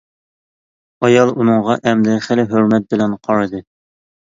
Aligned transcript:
ئايال 1.07 1.33
ئۇنىڭغا 1.35 1.77
ئەمدى 1.85 2.17
خېلى 2.29 2.49
ھۆرمەت 2.55 2.91
بىلەن 2.95 3.17
قارىدى. 3.31 3.65